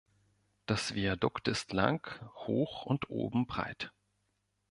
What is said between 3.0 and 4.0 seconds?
oben breit.